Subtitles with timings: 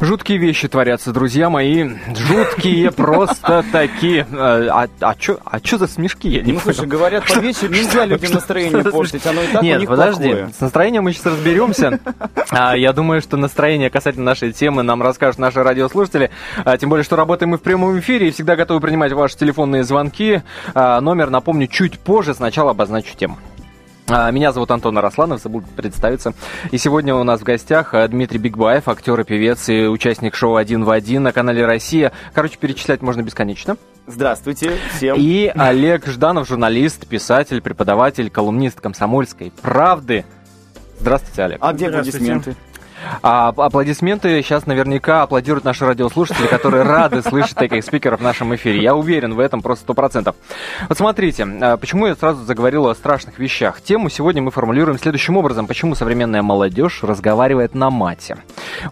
[0.00, 1.90] Жуткие вещи творятся, друзья мои.
[2.16, 4.26] Жуткие просто такие.
[4.32, 6.28] А, а что а чё за смешки?
[6.30, 9.26] Я не ну, слушай, говорят, по вечеру нельзя людям настроение портить.
[9.26, 10.28] Оно и так Нет, у них подожди.
[10.28, 10.48] плохое.
[10.56, 12.00] С настроением мы сейчас разберемся.
[12.52, 16.30] А, я думаю, что настроение касательно нашей темы нам расскажут наши радиослушатели.
[16.64, 19.84] А, тем более, что работаем мы в прямом эфире и всегда готовы принимать ваши телефонные
[19.84, 20.42] звонки.
[20.74, 22.34] А, номер, напомню, чуть позже.
[22.34, 23.38] Сначала обозначу тему.
[24.12, 26.34] А, Меня зовут Антон Арасланов, забыл представиться.
[26.72, 30.56] И сегодня у нас в гостях а, Дмитрий Бигбаев, актер и певец и участник шоу
[30.56, 32.10] «Один в один» на канале «Россия».
[32.34, 33.76] Короче, перечислять можно бесконечно.
[34.08, 35.16] Здравствуйте всем.
[35.16, 40.24] И Олег Жданов, журналист, писатель, преподаватель, колумнист комсомольской правды.
[40.98, 41.58] Здравствуйте, Олег.
[41.60, 42.56] А где аплодисменты?
[43.22, 48.82] А аплодисменты сейчас наверняка аплодируют наши радиослушатели, которые рады слышать таких спикеров в нашем эфире.
[48.82, 50.36] Я уверен в этом просто сто процентов.
[50.88, 53.80] Вот смотрите, а, почему я сразу заговорил о страшных вещах.
[53.80, 55.66] Тему сегодня мы формулируем следующим образом.
[55.66, 58.36] Почему современная молодежь разговаривает на мате?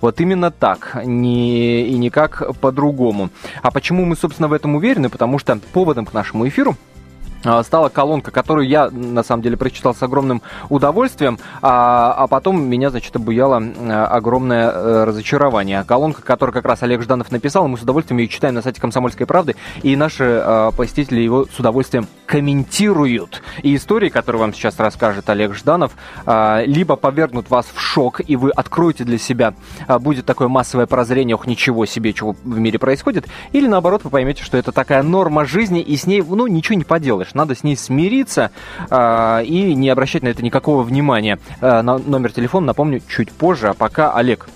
[0.00, 3.30] Вот именно так, не, и никак по-другому.
[3.62, 5.08] А почему мы, собственно, в этом уверены?
[5.08, 6.76] Потому что поводом к нашему эфиру
[7.62, 12.90] стала колонка, которую я, на самом деле, прочитал с огромным удовольствием, а, а потом меня,
[12.90, 15.84] значит, обуяло а, огромное э, разочарование.
[15.84, 19.26] Колонка, которую как раз Олег Жданов написал, мы с удовольствием ее читаем на сайте «Комсомольской
[19.26, 23.42] правды», и наши а, посетители его с удовольствием комментируют.
[23.62, 25.92] И истории, которые вам сейчас расскажет Олег Жданов,
[26.26, 29.54] а, либо повергнут вас в шок, и вы откроете для себя,
[29.86, 34.10] а, будет такое массовое прозрение, ох, ничего себе, чего в мире происходит, или наоборот, вы
[34.10, 37.27] поймете, что это такая норма жизни, и с ней, ну, ничего не поделаешь.
[37.34, 38.50] Надо с ней смириться
[38.90, 41.38] а, и не обращать на это никакого внимания.
[41.60, 44.48] А, на- номер телефона, напомню, чуть позже, а пока Олег.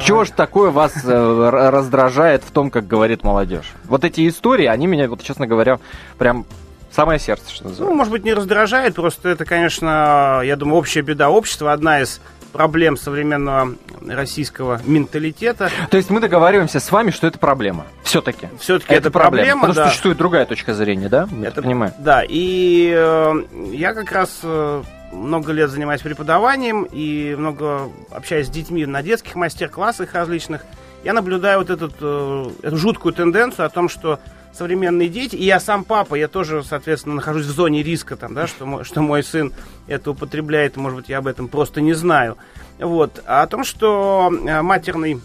[0.00, 3.72] Чего ж такое вас э, раздражает в том, как говорит молодежь?
[3.84, 5.80] Вот эти истории, они меня, вот честно говоря,
[6.16, 6.46] прям
[6.90, 7.96] самое сердце, что Ну, называется.
[7.98, 12.96] может быть, не раздражает, просто это, конечно, я думаю, общая беда общества, одна из проблем
[12.96, 13.74] современного
[14.06, 15.70] российского менталитета.
[15.90, 17.86] То есть мы договариваемся с вами, что это проблема.
[18.02, 18.48] Все-таки.
[18.58, 19.88] Все-таки это, проблема, Потому что да.
[19.88, 21.28] существует другая точка зрения, да?
[21.32, 21.92] Я Это- так понимаю.
[21.98, 23.34] Да, и э,
[23.72, 29.34] я как раз э, много лет занимаюсь преподаванием и много общаюсь с детьми на детских
[29.34, 30.64] мастер-классах различных.
[31.04, 34.20] Я наблюдаю вот этот, э, эту жуткую тенденцию о том, что
[34.52, 38.46] современные дети, и я сам папа, я тоже, соответственно, нахожусь в зоне риска, там, да,
[38.46, 39.52] что, мой, что мой сын
[39.86, 42.36] это употребляет, может быть, я об этом просто не знаю.
[42.78, 43.22] Вот.
[43.26, 45.20] А о том, что э, матерный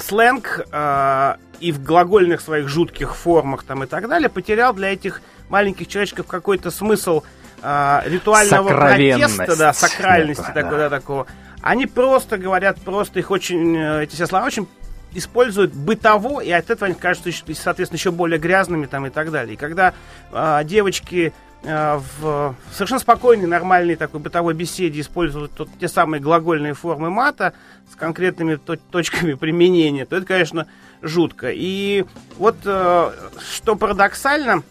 [0.00, 5.22] сленг э, и в глагольных своих жутких формах там и так далее потерял для этих
[5.48, 7.22] маленьких человечков какой-то смысл
[7.62, 10.88] э, ритуального протеста, да, сакральности Некую, такого, да.
[10.88, 11.26] да, такого.
[11.60, 14.68] Они просто говорят, просто их очень, э, эти все слова очень
[15.14, 19.54] используют бытово, и от этого они кажутся, соответственно, еще более грязными там и так далее.
[19.54, 19.94] И когда
[20.32, 21.32] э, девочки
[21.62, 27.54] э, в совершенно спокойной, нормальной такой бытовой беседе используют тот- те самые глагольные формы мата
[27.90, 30.66] с конкретными то- точками применения, то это, конечно,
[31.02, 31.50] жутко.
[31.52, 32.04] И
[32.36, 33.10] вот э,
[33.52, 34.62] что парадоксально,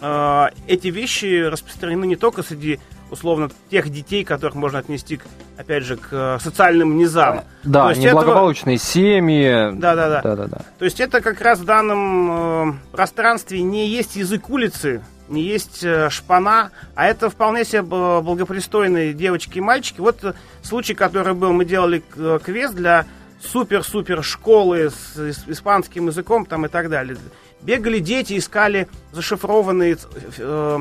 [0.00, 2.78] э, эти вещи распространены не только среди
[3.10, 5.22] условно тех детей, которых можно отнести, к,
[5.56, 7.42] опять же, к э, социальным низам.
[7.62, 9.70] Да, То есть этого- неблагополучные семьи.
[9.74, 10.20] Да-да-да.
[10.22, 10.58] Да-да-да.
[10.78, 15.84] То есть это как раз в данном э, пространстве не есть язык улицы, не есть
[15.84, 20.00] э, шпана, а это вполне себе благопристойные девочки и мальчики.
[20.00, 22.02] Вот случай, который был, мы делали
[22.42, 23.06] квест для
[23.40, 27.16] супер-супер школы с ис- испанским языком там и так далее.
[27.60, 29.96] Бегали дети, искали зашифрованные
[30.38, 30.78] э,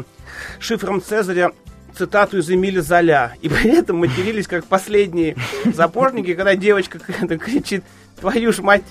[0.60, 1.52] шифром Цезаря
[1.96, 3.34] цитату из Эмиля Золя.
[3.42, 7.84] И при этом матерились как последние запорники, когда девочка кричит
[8.20, 8.84] Твою ж мать,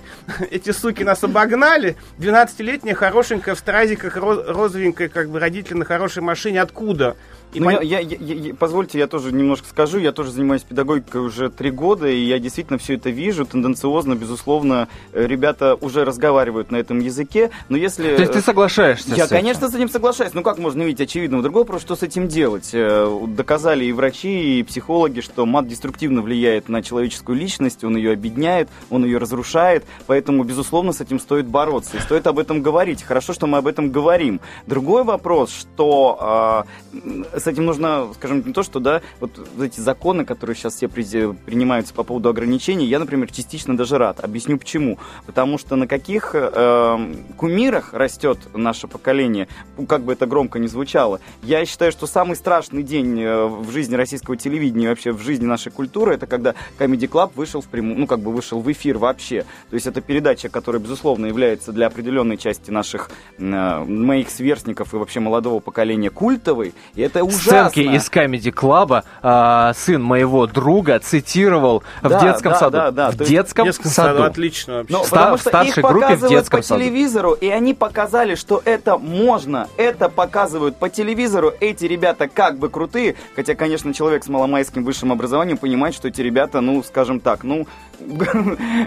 [0.50, 1.96] эти суки нас обогнали.
[2.18, 6.60] 12-летняя, хорошенькая, в стразиках, роз- розовенькая, как бы родители на хорошей машине.
[6.60, 7.16] Откуда?
[7.54, 9.98] Ну, пон- я, я- я- я- позвольте, я тоже немножко скажу.
[9.98, 13.44] Я тоже занимаюсь педагогикой уже три года, и я действительно все это вижу.
[13.44, 17.50] Тенденциозно, безусловно, э, ребята уже разговаривают на этом языке.
[17.68, 18.14] Но если...
[18.16, 19.36] То есть ты соглашаешься Я, с этим?
[19.36, 20.32] конечно, с этим соглашаюсь.
[20.34, 21.42] Ну как можно видеть очевидно?
[21.42, 22.70] Другой вопрос, что с этим делать?
[22.72, 28.12] Э, Доказали и врачи, и психологи, что мат деструктивно влияет на человеческую личность, он ее
[28.12, 29.84] объединяет, он ее разрушает.
[30.06, 31.96] Поэтому, безусловно, с этим стоит бороться.
[31.96, 33.02] И стоит об этом говорить.
[33.02, 34.40] Хорошо, что мы об этом говорим.
[34.66, 40.25] Другой вопрос, что э, с этим нужно, скажем, не то, что, да, вот эти законы,
[40.25, 44.21] которые сейчас все принимаются по поводу ограничений, я, например, частично даже рад.
[44.21, 44.99] Объясню почему.
[45.27, 49.49] Потому что на каких э, кумирах растет наше поколение,
[49.89, 53.94] как бы это громко не звучало, я считаю, что самый страшный день э, в жизни
[53.94, 57.99] российского телевидения и вообще в жизни нашей культуры, это когда Comedy Club вышел в прямую,
[57.99, 59.44] ну, как бы вышел в эфир вообще.
[59.71, 64.97] То есть это передача, которая, безусловно, является для определенной части наших э, моих сверстников и
[64.97, 66.75] вообще молодого поколения культовой.
[66.94, 72.52] И это Ты сценки из Камеди Клаба э, сын моего друга цитировал Да, в детском
[72.52, 72.76] да, саду.
[72.76, 74.08] да, да, в детском, В детском саду.
[74.19, 74.93] саду отлично вообще.
[74.93, 76.81] Ну, Ста- потому в что старшей их группе в показывают детском по саду.
[76.82, 79.69] телевизору, и они показали, что это можно.
[79.76, 81.52] Это показывают по телевизору.
[81.61, 83.17] Эти ребята как бы крутые.
[83.37, 87.67] Хотя, конечно, человек с мало-мальским высшим образованием понимает, что эти ребята, ну, скажем так, ну...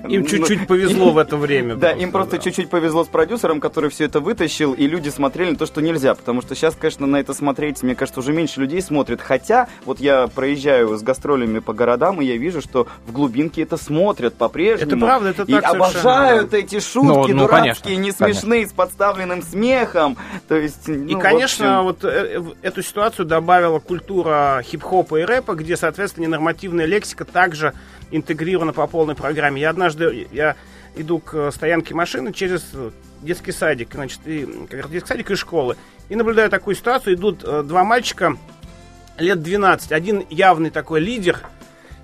[0.09, 1.75] Им чуть-чуть повезло в это время.
[1.75, 5.57] Да, им просто чуть-чуть повезло с продюсером, который все это вытащил, и люди смотрели на
[5.57, 6.15] то, что нельзя.
[6.15, 9.21] Потому что сейчас, конечно, на это смотреть, мне кажется, уже меньше людей смотрят.
[9.21, 13.77] Хотя, вот я проезжаю с гастролями по городам, и я вижу, что в глубинке это
[13.77, 14.91] смотрят по-прежнему.
[14.91, 18.73] Это правда, это И так совершенно, обожают эти шутки Ну, ну, дурацкие, не смешные, с
[18.73, 20.17] подставленным смехом.
[20.47, 25.53] То есть, И, ну, конечно, вот э, в эту ситуацию добавила культура хип-хопа и рэпа,
[25.55, 27.73] где, соответственно, ненормативная лексика также
[28.11, 29.61] интегрирована по полной программе.
[29.61, 30.55] Я однажды я
[30.95, 32.63] иду к стоянке машины через
[33.21, 35.75] детский садик, значит, и, как раз детский садик и школы,
[36.09, 38.37] и наблюдаю такую ситуацию, идут э, два мальчика
[39.17, 41.39] лет 12, один явный такой лидер,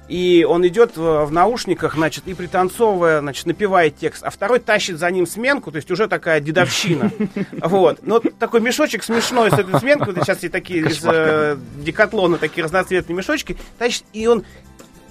[0.08, 4.98] и он идет в, в наушниках, значит, и пританцовывая, значит, напевает текст, а второй тащит
[4.98, 7.12] за ним сменку, то есть уже такая дедовщина.
[7.62, 8.00] Вот.
[8.02, 12.64] Но такой мешочек смешной с этой сменкой, вот сейчас и такие из э, декатлона такие
[12.64, 14.44] разноцветные мешочки, тащит, и он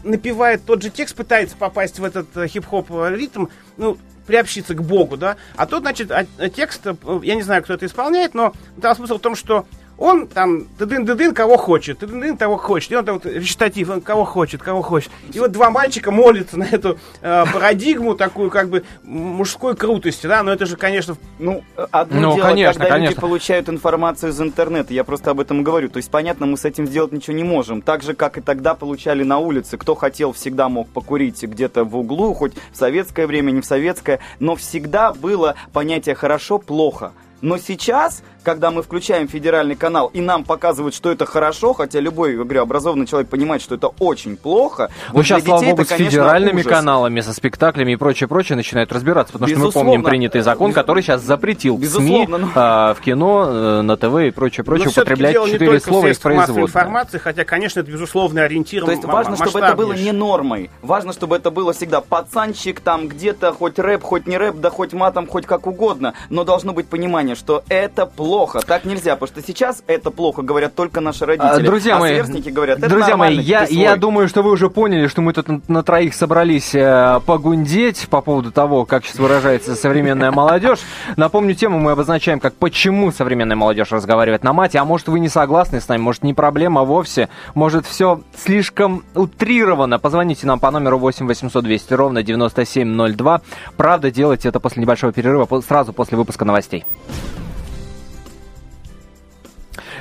[0.02, 4.82] напевает тот же текст, пытается попасть в этот э, хип-хоп э, ритм, ну, приобщиться к
[4.82, 5.36] Богу, да.
[5.56, 9.18] А тут, значит, а- текст, э, я не знаю, кто это исполняет, но там смысл
[9.18, 9.66] в том, что
[10.00, 12.90] он там тыдын-дыдын кого хочет, тыдын кого хочет.
[12.90, 15.10] И он там вот речитатив, он кого хочет, кого хочет.
[15.32, 20.42] И вот два мальчика молятся на эту э, парадигму такую как бы мужской крутости, да,
[20.42, 23.20] но это же, конечно, Ну, одно Ну, дело, конечно, когда люди конечно.
[23.20, 25.90] получают информацию из интернета, я просто об этом говорю.
[25.90, 27.82] То есть, понятно, мы с этим сделать ничего не можем.
[27.82, 29.76] Так же, как и тогда получали на улице.
[29.76, 34.20] Кто хотел, всегда мог покурить где-то в углу, хоть в советское время, не в советское.
[34.38, 37.12] Но всегда было понятие «хорошо-плохо».
[37.42, 42.32] Но сейчас, когда мы включаем федеральный канал и нам показывают, что это хорошо, хотя любой,
[42.32, 44.90] я говорю, образованный человек понимает, что это очень плохо.
[45.08, 46.72] Ну, вот сейчас, для слава детей богу, это, с федеральными ужас.
[46.72, 49.90] каналами, со спектаклями и прочее, прочее начинают разбираться, потому что мы Безусловно.
[49.90, 54.16] помним принятый закон, который сейчас запретил СМИ, Безусловно, но- а, в кино, э, на ТВ
[54.26, 56.60] и прочее, прочее но всё-таки употреблять четыре слова из производства.
[56.60, 60.70] информации, хотя, конечно, это безусловный ориентир То есть важно, чтобы это было не нормой.
[60.82, 64.92] Важно, чтобы это было всегда пацанчик, там где-то хоть рэп, хоть не рэп, да хоть
[64.92, 66.14] матом, хоть как угодно.
[66.30, 68.29] Но должно быть понимание, что это плохо.
[68.66, 71.48] Так нельзя, потому что сейчас это плохо, говорят только наши родители.
[71.48, 73.98] А, Друзья а мои, сверстники говорят, это друзья мои, я, я свой».
[73.98, 78.20] думаю, что вы уже поняли, что мы тут на, на троих собрались э, погундеть по
[78.20, 80.78] поводу того, как сейчас выражается современная молодежь.
[81.16, 84.78] Напомню, тему мы обозначаем как «Почему современная молодежь разговаривает на мате?».
[84.78, 89.98] А может, вы не согласны с нами, может, не проблема вовсе, может, все слишком утрировано.
[89.98, 93.40] Позвоните нам по номеру 8 800 200 ровно 9702.
[93.76, 96.84] Правда, делайте это после небольшого перерыва, сразу после выпуска новостей.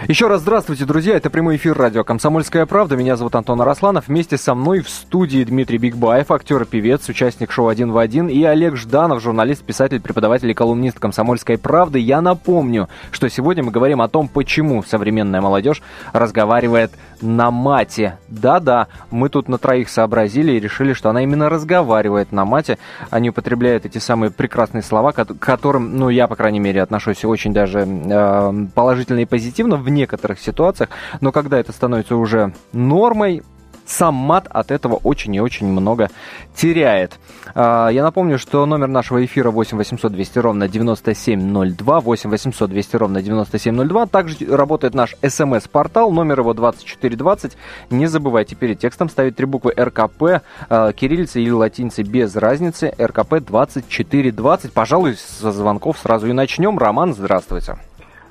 [0.08, 1.18] Еще раз здравствуйте, друзья.
[1.18, 2.96] Это прямой эфир радио «Комсомольская правда».
[2.96, 4.08] Меня зовут Антон Арасланов.
[4.08, 8.30] Вместе со мной в студии Дмитрий Бигбаев, актер и певец, участник шоу «Один в один»,
[8.30, 12.00] и Олег Жданов, журналист, писатель, преподаватель и колумнист «Комсомольской правды».
[12.00, 15.82] Я напомню, что сегодня мы говорим о том, почему современная молодежь
[16.14, 16.92] разговаривает
[17.22, 18.18] на мате.
[18.30, 22.78] Да-да, мы тут на троих сообразили и решили, что она именно разговаривает на мате.
[23.10, 27.54] Они употребляют эти самые прекрасные слова, к которым, ну, я, по крайней мере, отношусь очень
[27.54, 30.90] даже э, положительно и позитивно в некоторых ситуациях.
[31.22, 33.44] Но когда это становится уже нормой,
[33.90, 36.10] сам мат от этого очень и очень много
[36.56, 37.20] теряет.
[37.56, 42.96] А, Я напомню, что номер нашего эфира 8 800 200 ровно 9702, 8 800 200
[42.96, 44.06] ровно 9702.
[44.06, 47.58] Также работает наш смс-портал, номер его 2420.
[47.90, 53.40] Не забывайте перед текстом ставить три буквы РКП, а, кириллицы или латиницы без разницы, РКП
[53.40, 54.72] 2420.
[54.72, 56.78] Пожалуй, со звонков сразу и начнем.
[56.78, 57.78] Роман, здравствуйте.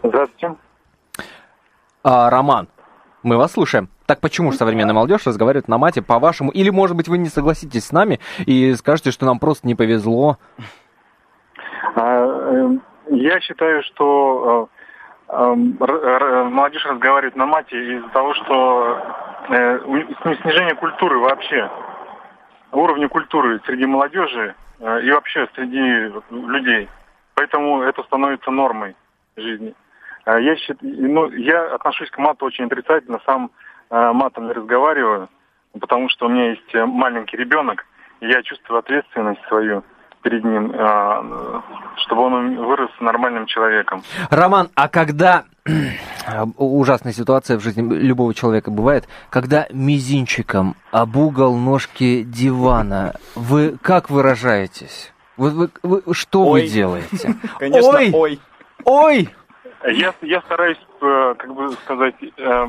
[0.04, 0.67] Здравствуйте.
[2.10, 2.68] А, Роман,
[3.22, 3.90] мы вас слушаем.
[4.06, 6.50] Так почему же современная молодежь разговаривает на мате, по-вашему?
[6.50, 10.38] Или, может быть, вы не согласитесь с нами и скажете, что нам просто не повезло?
[11.96, 12.78] А, э,
[13.10, 14.70] Я считаю, что
[15.28, 15.76] э, эм,
[16.50, 19.02] молодежь разговаривает на мате из-за того, что
[19.50, 19.78] э,
[20.40, 21.70] снижение культуры вообще,
[22.72, 26.88] уровня культуры среди молодежи э, и вообще среди людей.
[27.34, 28.96] Поэтому это становится нормой
[29.36, 29.74] жизни.
[30.24, 33.50] А Я, счит- ну, я отношусь к мату очень отрицательно, сам
[33.90, 35.28] э, матом не разговариваю,
[35.80, 37.84] потому что у меня есть э, маленький ребенок,
[38.20, 39.82] и я чувствую ответственность свою
[40.22, 41.60] перед ним, э,
[42.04, 44.02] чтобы он вырос нормальным человеком.
[44.30, 45.44] Роман, а когда
[46.56, 54.10] ужасная ситуация в жизни любого человека бывает, когда мизинчиком об угол ножки дивана, вы как
[54.10, 55.12] выражаетесь?
[55.36, 56.62] Вы, вы- вы- что Ой.
[56.62, 57.34] вы делаете?
[57.58, 58.10] Конечно, Ой!
[58.12, 58.40] ой.
[58.84, 59.28] Ой!
[59.86, 62.66] Я, я стараюсь э, как бы сказать, э,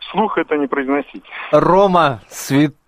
[0.00, 1.24] вслух это не произносить.
[1.52, 2.20] Рома,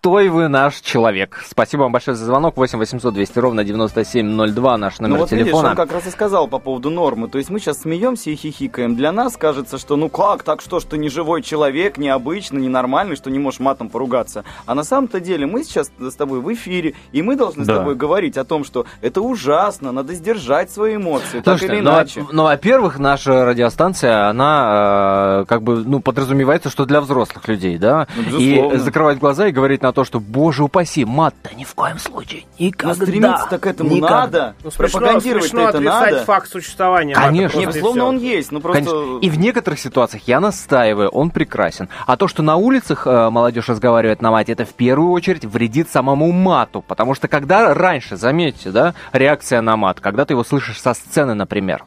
[0.07, 1.43] святой вы наш человек.
[1.47, 2.57] Спасибо вам большое за звонок.
[2.57, 5.45] 8 800 200 ровно 9702 наш номер ну, вот телефона.
[5.51, 7.27] Видишь, он как раз и сказал по поводу нормы.
[7.27, 8.95] То есть мы сейчас смеемся и хихикаем.
[8.95, 13.29] Для нас кажется, что ну как, так что, что не живой человек, необычный, ненормальный, что
[13.29, 14.43] не можешь матом поругаться.
[14.65, 17.73] А на самом-то деле мы сейчас с тобой в эфире, и мы должны Да.
[17.75, 21.81] с тобой говорить о том, что это ужасно, надо сдержать свои эмоции, так Слушайте, или
[21.81, 22.21] ну, иначе.
[22.21, 27.77] во- ну, во-первых, наша радиостанция, она э, как бы, ну, подразумевается, что для взрослых людей,
[27.77, 28.07] да?
[28.31, 31.97] Ну, и закрывать глаза и говорить на то, что, боже упаси, мат-то ни в коем
[31.97, 32.93] случае, Но никогда.
[32.93, 34.19] стремиться-то к этому никогда.
[34.21, 34.55] надо.
[34.63, 36.25] Ну, смешно, Пропагандировать смешно это отрицать надо.
[36.25, 37.15] факт существования.
[37.15, 37.61] мата, Конечно.
[37.63, 38.05] просто Нет, всё.
[38.05, 38.51] он есть.
[38.51, 38.83] Ну просто.
[38.83, 39.17] Конечно.
[39.21, 41.89] И в некоторых ситуациях я настаиваю, он прекрасен.
[42.05, 45.89] А то, что на улицах э, молодежь разговаривает на мате, это в первую очередь вредит
[45.89, 46.83] самому мату.
[46.87, 51.33] Потому что когда раньше, заметьте, да, реакция на мат, когда ты его слышишь со сцены,
[51.33, 51.85] например,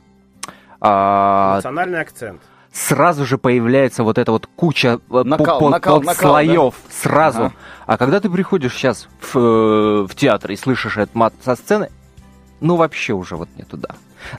[0.81, 2.40] а, Национальный акцент.
[2.72, 7.44] Сразу же появляется вот эта вот куча э, Накал, накал, под накал, слоев сразу.
[7.46, 7.54] Ага.
[7.86, 11.90] А когда ты приходишь сейчас в, э, в театр и слышишь этот мат со сцены,
[12.60, 13.90] ну вообще уже вот не туда.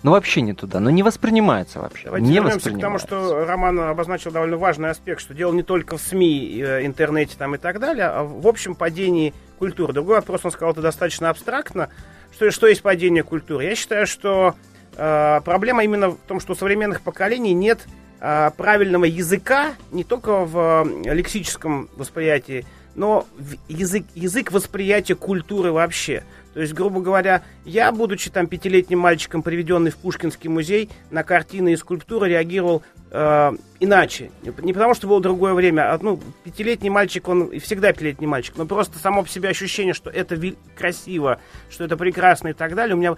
[0.03, 0.79] Ну вообще не туда.
[0.79, 2.05] Ну не воспринимается вообще.
[2.05, 3.07] Давайте не вернемся к тому, воспринимается.
[3.07, 7.55] что Роман обозначил довольно важный аспект, что дело не только в СМИ, э, интернете там
[7.55, 9.93] и так далее, а в общем падении культуры.
[9.93, 11.89] Другой вопрос, он сказал это достаточно абстрактно.
[12.31, 13.65] Что, что есть падение культуры?
[13.65, 14.55] Я считаю, что
[14.95, 17.85] э, проблема именно в том, что у современных поколений нет
[18.22, 26.24] правильного языка, не только в э, лексическом восприятии, но в язык, язык восприятия культуры вообще.
[26.54, 31.74] То есть, грубо говоря, я, будучи там пятилетним мальчиком, приведенный в Пушкинский музей, на картины
[31.74, 34.32] и скульптуры реагировал э, иначе.
[34.62, 38.56] Не потому, что было другое время, а ну, пятилетний мальчик, он и всегда пятилетний мальчик,
[38.58, 40.38] но просто само по себе ощущение, что это
[40.78, 43.16] красиво, что это прекрасно и так далее, у меня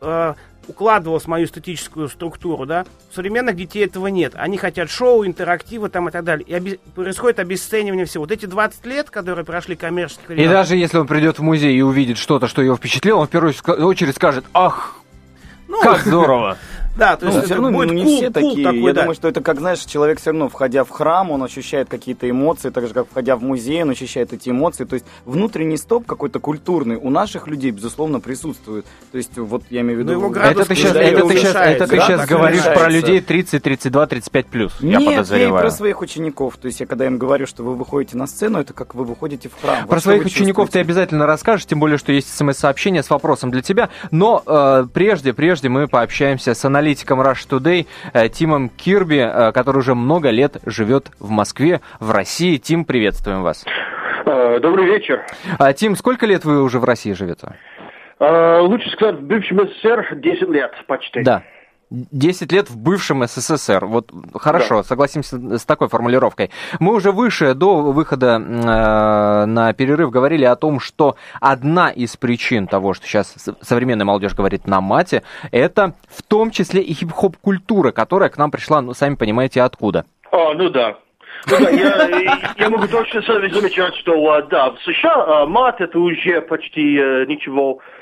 [0.00, 0.34] э,
[0.68, 2.84] укладывалось в мою эстетическую структуру, да.
[3.10, 4.32] У современных детей этого нет.
[4.36, 6.46] Они хотят шоу, интерактива там и так далее.
[6.46, 8.24] И обе- происходит обесценивание всего.
[8.24, 11.82] Вот эти 20 лет, которые прошли коммерческих И даже если он придет в музей и
[11.82, 13.54] увидит что-то, что его впечатлило, он в первую
[13.86, 14.96] очередь скажет, ах,
[15.68, 16.58] ну, как здорово.
[16.96, 18.64] Да, то Ну, есть все это равно будет ну, не кул- все кул такие.
[18.64, 19.00] такой, Я да.
[19.02, 22.70] думаю, что это как, знаешь, человек все равно, входя в храм, он ощущает какие-то эмоции,
[22.70, 24.84] так же, как входя в музей, он ощущает эти эмоции.
[24.84, 28.86] То есть внутренний стоп какой-то культурный у наших людей, безусловно, присутствует.
[29.12, 30.12] То есть вот я имею в виду...
[30.12, 33.20] Но его Это ты сейчас, это ты сейчас, это ты да, сейчас говоришь про людей
[33.20, 35.60] 30, 32, 35 плюс, я Нет, я и подозреваю.
[35.62, 36.56] про своих учеников.
[36.56, 39.50] То есть я когда им говорю, что вы выходите на сцену, это как вы выходите
[39.50, 39.80] в храм.
[39.82, 43.50] Вот Про что своих учеников ты обязательно расскажешь, тем более, что есть смс-сообщение с вопросом
[43.50, 43.90] для тебя.
[44.10, 49.78] Но э, прежде, прежде мы пообщаемся с аналитиком Rush Today э, Тимом Кирби, э, который
[49.78, 52.56] уже много лет живет в Москве, в России.
[52.56, 53.64] Тим, приветствуем вас.
[54.24, 55.24] Э, Добрый вечер.
[55.58, 57.54] А, Тим, сколько лет вы уже в России живете?
[58.18, 61.22] Лучше сказать, в бывшем СССР 10 лет почти.
[61.22, 61.42] Да.
[61.90, 63.86] 10 лет в бывшем СССР.
[63.86, 66.50] Вот хорошо, согласимся с такой формулировкой.
[66.80, 72.66] Мы уже выше, до выхода э, на перерыв, говорили о том, что одна из причин
[72.66, 77.92] того, что сейчас современная молодежь говорит на мате, это в том числе и хип-хоп культура,
[77.92, 80.04] которая к нам пришла, ну, сами понимаете, откуда.
[80.32, 80.96] А, ну да.
[81.48, 85.98] Ну да, я, я могу точно замечать, что а, да, в США а, мат это
[85.98, 87.95] уже почти э, ничего э,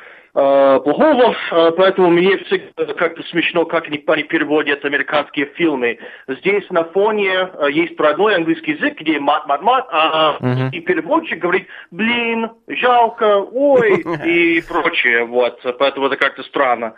[0.81, 5.99] плохого, а, поэтому мне всегда как-то смешно, как они, переводят американские фильмы.
[6.27, 10.71] Здесь на фоне э, есть родной английский язык, где мат, мат, мат, а Мгм.
[10.71, 16.95] и переводчик говорит, блин, жалко, ой, и прочее, вот, поэтому это как-то странно.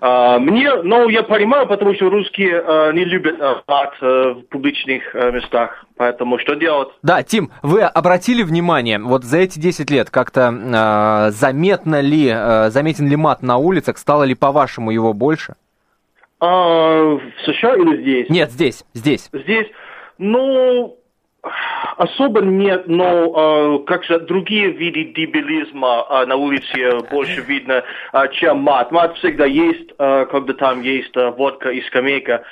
[0.00, 4.42] А, мне, ну, я понимаю, потому что русские а, не любят а, мат а, в
[4.48, 6.88] публичных а, местах, поэтому что делать?
[7.02, 12.70] Да, Тим, вы обратили внимание, вот за эти 10 лет как-то э, заметно ли, э,
[12.70, 15.54] заметен ли мат на улицах, стало ли по-вашему его больше?
[16.40, 18.28] А, в США или здесь?
[18.28, 19.30] Нет, здесь, здесь.
[19.32, 19.68] Здесь,
[20.18, 20.98] ну,
[21.96, 27.82] особо нет, но а, как же другие виды дебилизма а, на улице больше видно,
[28.12, 28.90] а, чем мат.
[28.92, 32.44] Мат всегда есть, а, когда там есть а, водка и скамейка.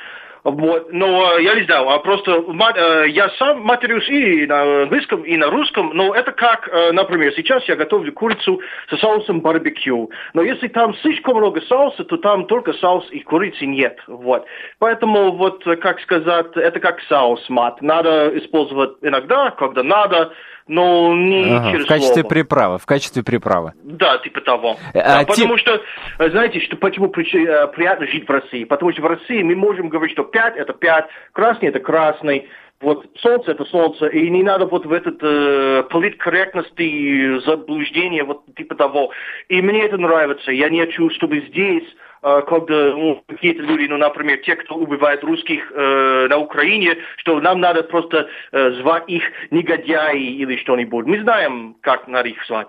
[0.44, 5.22] Вот, но а, я не знаю, а просто а, я сам матерюсь и на английском,
[5.22, 10.10] и на русском, но это как, а, например, сейчас я готовлю курицу со соусом барбекю,
[10.34, 14.44] но если там слишком много соуса, то там только соус и курицы нет, вот.
[14.80, 20.32] Поэтому вот, как сказать, это как соус мат, надо использовать иногда, когда надо,
[20.68, 22.28] но не Ага, через в качестве слово.
[22.28, 23.72] приправы, в качестве приправы.
[23.82, 24.76] Да, типа того.
[24.94, 25.80] Э, Да, а потому что,
[26.18, 28.64] э, знаете, что почему э, приятно жить в России?
[28.64, 32.48] Потому что в России мы можем говорить, что 5 это 5, красный это красный,
[32.82, 38.42] вот солнце это солнце, и не надо вот в этот э, политкорректность и заблуждение, вот
[38.56, 39.12] типа того.
[39.48, 40.50] И мне это нравится.
[40.50, 41.84] Я не хочу, чтобы здесь
[42.22, 47.60] когда ну, какие-то люди, ну, например, те, кто убивает русских э, на Украине, что нам
[47.60, 51.06] надо просто э, звать их негодяи или что-нибудь.
[51.06, 52.68] Мы знаем, как надо их звать.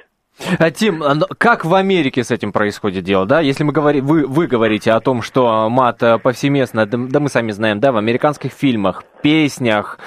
[0.57, 1.03] А, Тим,
[1.37, 3.39] как в Америке с этим происходит дело, да?
[3.41, 7.29] Если мы говорим, вы, вы говорите о том, что мат э, повсеместно, да, да мы
[7.29, 9.99] сами знаем, да, в американских фильмах, песнях,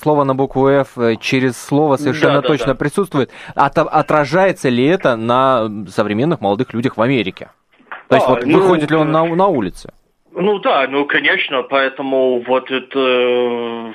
[0.00, 2.74] слово на букву F э, через слово совершенно Да, да, точно да.
[2.76, 3.30] присутствует.
[3.54, 7.50] От- отражается ли это на современных молодых людях в Америке?
[8.08, 9.92] То есть вот ну, выходит ли он на, на улице?
[10.32, 13.92] Ну да, ну конечно, поэтому вот это, э,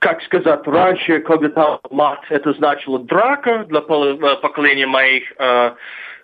[0.00, 5.72] как сказать, раньше, когда мат, это значило драка для э, поколения моих э,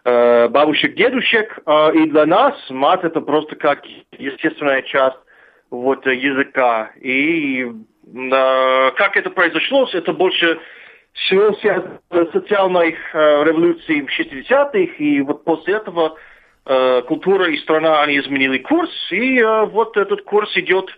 [0.05, 3.83] э, бабушек, дедушек, э, и для нас мат это просто как
[4.19, 5.19] естественная часть
[5.71, 6.91] вот языка.
[7.01, 10.59] И э, как это произошло, это больше
[11.13, 11.55] всего
[12.33, 16.17] социальной э, революцией в 60-х, и вот после этого
[16.65, 20.91] культура и страна, они изменили курс, и э, вот этот курс идет,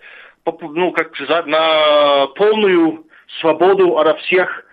[0.60, 3.06] ну, как сказать, на полную
[3.40, 4.64] свободу от всех,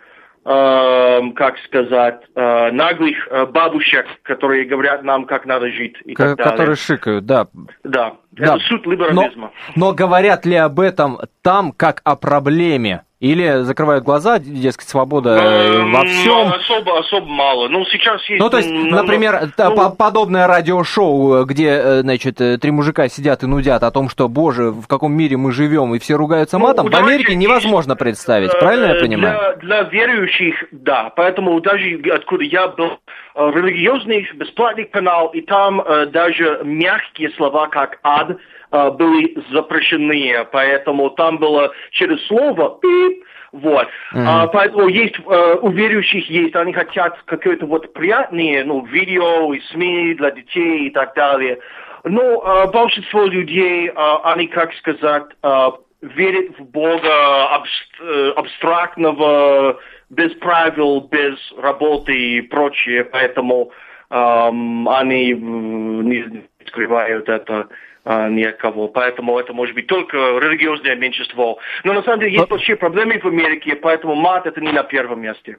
[0.46, 6.38] э, как сказать, э, наглых э, бабушек, которые говорят нам, как надо жить и так
[6.38, 6.52] далее.
[6.52, 7.48] которые шикают, да.
[7.84, 8.56] Да, Да.
[8.56, 9.52] это суть Но, либерализма.
[9.76, 13.04] но говорят ли об этом там как о проблеме?
[13.20, 16.48] Или закрывают глаза, дескать, свобода э, во М, всем?
[16.54, 17.68] Особо, особо мало.
[17.68, 18.42] Ну, сейчас есть...
[18.42, 23.44] Ну, то есть, например, ну, по- подобное радиошоу, где, э, значит, э, три мужика сидят
[23.44, 26.66] и нудят о том, что, боже, в каком мире мы живем, и все ругаются Ну,
[26.66, 29.58] матом, в давайте Америке невозможно представить, Э, правильно я э, понимаю?
[29.60, 31.12] Для, для верующих, да.
[31.16, 32.98] Поэтому даже откуда я был,
[33.36, 38.38] э, религиозный бесплатный канал, и там э, даже мягкие слова, как ад,
[38.72, 40.46] э, были запрещены.
[40.52, 43.88] Поэтому там было через слово «пип», вот.
[44.14, 49.60] А, поэтому есть, э, у верующих есть, они хотят какое-то вот приятные, ну, видео и
[49.72, 51.60] СМИ для детей и так далее.
[52.06, 55.72] Но э, большинство людей, э, они, как сказать, э,
[56.02, 59.78] верят в Бога абс- э, абстрактного,
[60.12, 63.72] без правил, без работы и прочее, поэтому
[64.10, 67.70] эм, они не скрывают это
[68.04, 68.90] а, ни от кого.
[68.90, 71.60] Поэтому это может быть только религиозное меньшинство.
[71.86, 75.22] Но на самом деле есть большие проблемы в Америке, поэтому мат это не на первом
[75.22, 75.58] месте.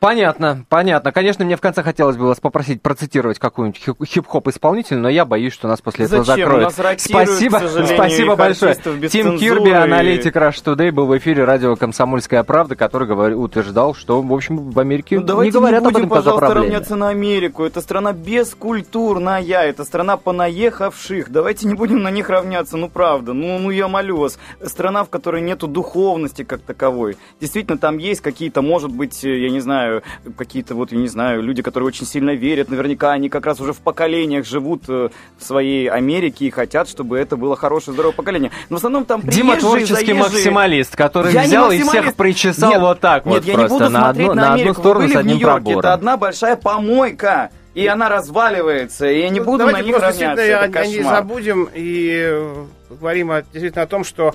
[0.00, 1.12] Понятно, понятно.
[1.12, 5.26] Конечно, мне в конце хотелось бы вас попросить процитировать какую-нибудь хип- хип-хоп исполнителя, но я
[5.26, 6.46] боюсь, что нас после этого Зачем?
[6.46, 6.64] закроют.
[6.64, 8.74] Нас ротируют, спасибо, спасибо большое.
[9.10, 9.36] Тим.
[9.36, 14.32] Кирби, аналитик Rush Today, был в эфире радио «Комсомольская правда», который говори- утверждал, что, в
[14.32, 16.66] общем, в Америке Ну, давайте не говорят будем, об этом пожалуйста, проблеме.
[16.72, 17.64] равняться на Америку.
[17.64, 21.30] Это страна бескультурная, это страна понаехавших.
[21.30, 23.34] Давайте не будем на них равняться, ну правда.
[23.34, 24.38] Ну, ну я молю вас.
[24.64, 27.18] Страна, в которой нету духовности как таковой.
[27.38, 29.89] Действительно, там есть какие-то, может быть, э, я не знаю,
[30.36, 32.68] какие-то вот, я не знаю, люди, которые очень сильно верят.
[32.70, 37.18] Наверняка они как раз уже в поколениях живут э, в своей Америке и хотят, чтобы
[37.18, 38.50] это было хорошее, здоровое поколение.
[38.68, 40.14] Но в основном там Дима приезжие, творческий заезжие.
[40.22, 42.16] максималист, который Я взял и всех максималист.
[42.16, 44.48] причесал Нет, вот так нет, вот я просто не буду на, смотреть одну, на на
[44.52, 44.80] одну Америку.
[44.80, 45.78] сторону Вы были с одним в Нью-Йорке, пробором.
[45.80, 47.50] это одна большая помойка.
[47.72, 50.42] И она разваливается, и я не Ну, буду давайте на них просто равняться.
[50.44, 54.34] действительно Это о- ней забудем и э, поговорим о- действительно о том, что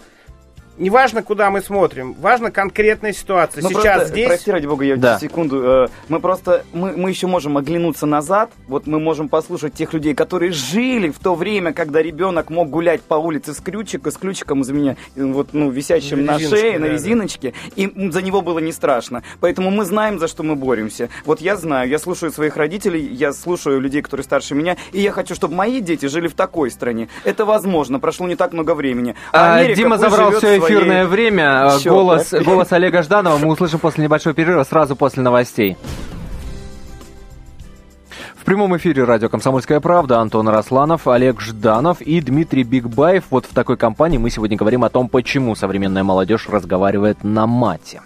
[0.77, 3.61] не важно, куда мы смотрим, важна конкретная ситуация.
[3.63, 4.27] Ну, Сейчас просто, здесь...
[4.27, 5.19] Прости, ради бога, я Да.
[5.19, 5.61] секунду.
[5.63, 8.51] э, Мы просто, мы, мы еще можем оглянуться назад.
[8.67, 13.01] Вот мы можем послушать тех людей, которые жили в то время, когда ребенок мог гулять
[13.01, 16.73] по улице с ключиком, с ключиком из меня, э, вот, ну, висящим На на, шее,
[16.73, 16.93] да, на да.
[16.93, 19.23] резиночке, и м, за него было не страшно.
[19.39, 21.09] Поэтому мы знаем, за что мы боремся.
[21.25, 25.11] Вот я знаю, я слушаю своих родителей, я слушаю людей, которые старше меня, и я
[25.11, 27.07] хочу, чтобы мои дети жили в такой стране.
[27.23, 29.15] Это возможно, прошло не так много времени.
[29.31, 31.65] А, Америка Дима забрал живет все эфирное время.
[31.65, 32.41] А, Всё, голос, да.
[32.41, 35.77] голос Олега Жданова мы услышим после небольшого перерыва, сразу после новостей.
[38.35, 43.23] В прямом эфире радио «Комсомольская правда» Антон Росланов, Олег Жданов и Дмитрий Бигбаев.
[43.31, 48.01] Вот в такой компании мы сегодня говорим о том, почему современная молодежь разговаривает на мате.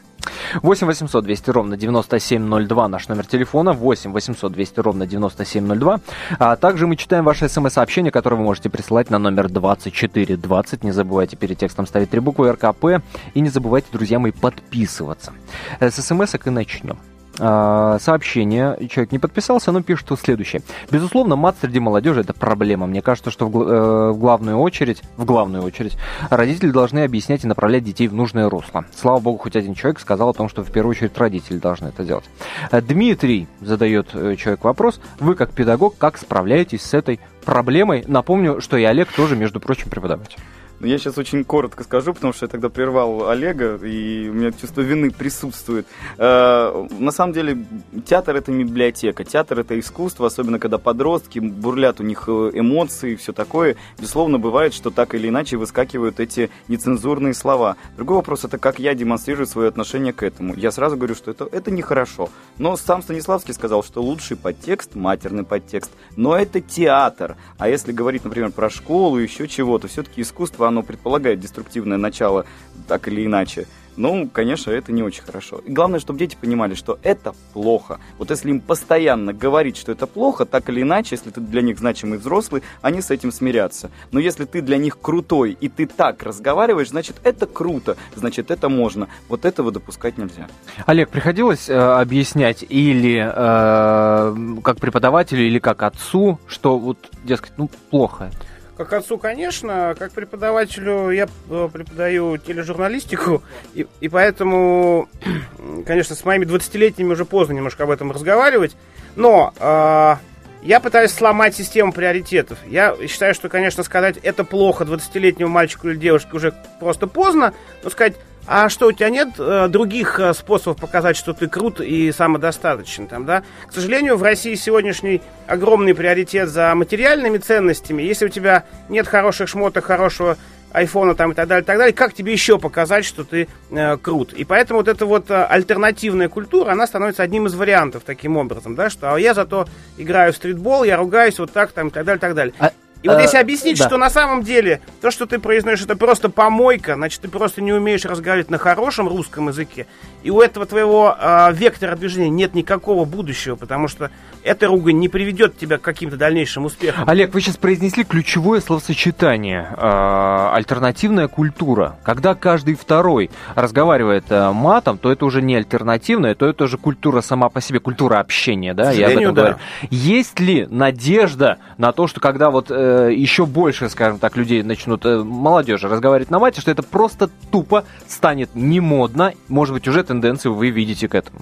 [0.61, 5.99] 8 800 200 ровно 9702 наш номер телефона, 8 800 200 ровно 9702.
[6.39, 10.83] А также мы читаем ваши смс-сообщения, которые вы можете присылать на номер 2420.
[10.83, 13.03] Не забывайте перед текстом ставить три буквы РКП.
[13.33, 15.33] И не забывайте, друзья мои, подписываться.
[15.79, 16.97] Э, С смс и начнем.
[17.39, 20.61] А, сообщение, человек не подписался, но пишет следующее.
[20.91, 22.85] Безусловно, мат среди молодежи это проблема.
[22.87, 25.97] Мне кажется, что в, э, в главную очередь, в главную очередь,
[26.29, 28.85] родители должны объяснять и направлять детей в нужное русло.
[28.95, 32.03] Слава богу, хоть один человек сказал о том, что в первую очередь родители должны это
[32.03, 32.25] делать.
[32.71, 34.99] Э, Дмитрий задает э, человек вопрос.
[35.19, 38.03] Вы как педагог, как справляетесь с этой проблемой?
[38.07, 40.37] Напомню, что и Олег тоже, между прочим, преподаватель.
[40.79, 44.51] Но я сейчас очень коротко скажу, потому что я тогда прервал Олега, и у меня
[44.51, 45.85] чувство вины присутствует.
[46.17, 47.65] Э, на самом деле,
[48.05, 53.15] театр это библиотека, театр это искусство, особенно когда подростки, бурлят у них э, эмоции и
[53.17, 53.75] все такое.
[53.97, 57.75] Безусловно, бывает, что так или иначе выскакивают эти нецензурные слова.
[57.97, 60.55] Другой вопрос это как я демонстрирую свое отношение к этому.
[60.55, 62.29] Я сразу говорю, что это, это нехорошо.
[62.57, 67.35] Но сам Станиславский сказал, что лучший подтекст, матерный подтекст, но это театр.
[67.57, 72.45] А если говорить, например, про школу, еще чего-то, все-таки искусство, оно предполагает деструктивное начало,
[72.87, 73.67] так или иначе.
[73.99, 75.57] Ну, конечно, это не очень хорошо.
[75.65, 77.99] И главное, чтобы дети понимали, что это плохо.
[78.17, 81.79] Вот если им постоянно говорить, что это плохо, так или иначе, если ты для них
[81.79, 83.91] значимый взрослый, они с этим смирятся.
[84.13, 88.69] Но если ты для них крутой, и ты так разговариваешь, значит, это круто, значит, это
[88.69, 89.09] можно.
[89.27, 90.47] Вот этого допускать нельзя.
[90.85, 97.69] Олег, приходилось э, объяснять или э, как преподавателю, или как отцу, что вот, дескать, ну,
[97.89, 98.31] плохо
[98.79, 105.09] как отцу, конечно, как преподавателю я э, преподаю тележурналистику, и, и поэтому,
[105.85, 108.77] конечно, с моими 20-летними уже поздно немножко об этом разговаривать,
[109.17, 110.15] но э,
[110.63, 112.57] я пытаюсь сломать систему приоритетов.
[112.67, 117.89] Я считаю, что, конечно, сказать это плохо 20-летнему мальчику или девушке уже просто поздно, но
[117.89, 118.15] сказать
[118.51, 123.05] а что, у тебя нет э, других э, способов показать, что ты крут и самодостаточен
[123.05, 123.43] там, да?
[123.67, 128.01] К сожалению, в России сегодняшний огромный приоритет за материальными ценностями.
[128.01, 130.35] Если у тебя нет хороших шмоток, хорошего
[130.71, 133.97] айфона там и так далее, и так далее, как тебе еще показать, что ты э,
[133.97, 134.33] крут?
[134.33, 138.73] И поэтому вот эта вот э, альтернативная культура, она становится одним из вариантов таким образом,
[138.73, 139.67] да, что а я зато
[139.99, 142.55] играю в стритбол, я ругаюсь вот так там и так далее, и так далее.
[142.57, 143.87] А и вот если э, объяснить, да.
[143.87, 147.71] что на самом деле то, что ты произносишь, это просто помойка, значит, ты просто не
[147.71, 149.87] умеешь разговаривать на хорошем русском языке,
[150.23, 154.11] и у этого твоего э, вектора движения нет никакого будущего, потому что
[154.43, 157.03] эта ругань не приведет тебя к каким-то дальнейшим успехам.
[157.07, 161.97] Олег, вы сейчас произнесли ключевое словосочетание э, альтернативная культура.
[162.03, 167.21] Когда каждый второй разговаривает э, матом, то это уже не альтернативная, то это уже культура
[167.21, 169.41] сама по себе, культура общения, да, я об этом да.
[169.41, 169.57] говорю.
[169.89, 175.05] Есть ли надежда на то, что когда вот э, еще больше, скажем так, людей начнут,
[175.05, 179.33] э, молодежи, разговаривать на мате, что это просто тупо станет не модно.
[179.47, 181.41] Может быть, уже тенденцию вы видите к этому.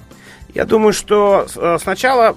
[0.54, 2.36] Я думаю, что э, сначала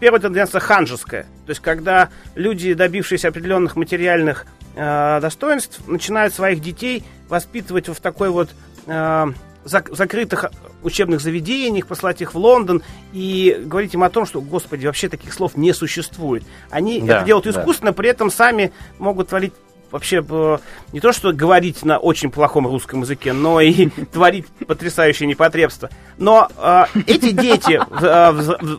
[0.00, 1.22] первая тенденция ханжеская.
[1.46, 8.30] То есть, когда люди, добившиеся определенных материальных э, достоинств, начинают своих детей воспитывать в такой
[8.30, 8.50] вот
[8.86, 9.26] э,
[9.64, 10.50] закрытых
[10.82, 12.82] учебных заведениях, послать их в Лондон
[13.12, 16.44] и говорить им о том, что, господи, вообще таких слов не существует.
[16.70, 17.96] Они да, это делают искусственно, да.
[17.96, 19.52] при этом сами могут творить
[19.90, 20.58] вообще э,
[20.92, 25.90] не то, что говорить на очень плохом русском языке, но и творить потрясающее непотребство.
[26.16, 28.32] Но э, эти дети, э,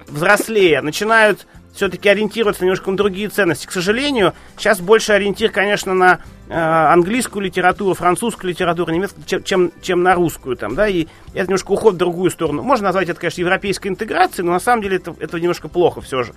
[0.08, 3.66] взрослея, начинают все-таки ориентироваться немножко на другие ценности.
[3.66, 6.20] К сожалению, сейчас больше ориентир, конечно, на
[6.50, 11.46] э, английскую литературу, французскую литературу, немецкую, чем, чем, чем на русскую там, да, и это
[11.46, 12.64] немножко уход в другую сторону.
[12.64, 16.24] Можно назвать это, конечно, европейской интеграцией, но на самом деле это, это немножко плохо все
[16.24, 16.34] же.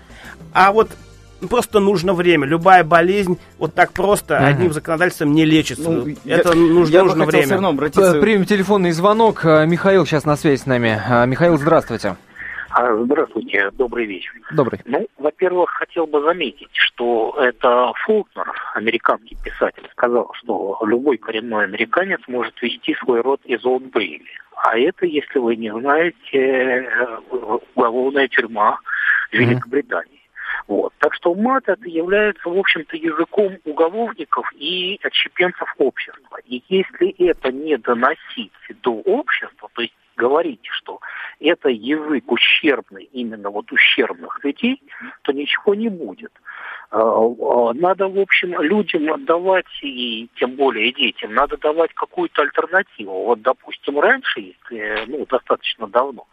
[0.52, 0.90] А вот
[1.48, 2.46] просто нужно время.
[2.46, 4.46] Любая болезнь вот так просто ага.
[4.48, 5.90] одним законодательством не лечится.
[5.90, 7.44] Ну, это я, нужно, я нужно время.
[7.44, 8.20] Все равно обратиться...
[8.20, 9.44] Примем телефонный звонок.
[9.44, 11.00] Михаил сейчас на связи с нами.
[11.26, 12.16] Михаил, здравствуйте.
[12.74, 14.32] А, здравствуйте, добрый вечер.
[14.50, 14.80] Добрый.
[14.86, 22.20] Ну, во-первых, хотел бы заметить, что это Фолкнер, американский писатель, сказал, что любой коренной американец
[22.28, 24.24] может вести свой род из Олд Бейли.
[24.56, 26.88] А это, если вы не знаете,
[27.74, 28.78] уголовная тюрьма
[29.32, 30.21] Великобритании.
[30.68, 30.92] Вот.
[30.98, 36.38] Так что мат это является, в общем-то, языком уголовников и отщепенцев общества.
[36.46, 41.00] И если это не доносить до общества, то есть говорите, что
[41.40, 44.80] это язык ущербный именно вот ущербных людей,
[45.22, 46.32] то ничего не будет.
[46.90, 53.24] А, а, надо, в общем, людям отдавать, и тем более детям, надо давать какую-то альтернативу.
[53.24, 54.54] Вот, допустим, раньше,
[55.08, 56.26] ну, достаточно давно,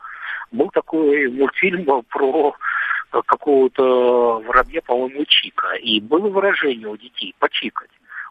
[0.52, 2.56] был такой мультфильм про
[3.12, 5.76] какого-то воробья, по-моему, Чика.
[5.76, 7.90] И было выражение у детей «почикать».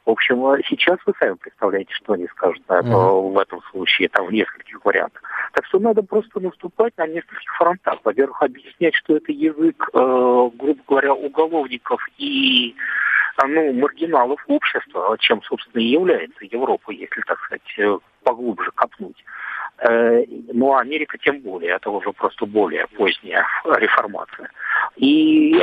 [0.08, 3.32] В общем, а сейчас вы сами представляете, что они скажут на это, mm-hmm.
[3.32, 5.22] в этом случае, там в нескольких вариантах.
[5.52, 7.98] Так что надо просто наступать на нескольких фронтах.
[8.04, 12.74] Во-первых, объяснять, что это язык, э, грубо говоря, уголовников и
[13.42, 19.22] э, ну, маргиналов общества, чем, собственно, и является Европа, если, так сказать, э, поглубже копнуть.
[19.80, 24.50] Э, ну, а Америка тем более, это уже просто более поздняя реформация.
[24.96, 25.56] И,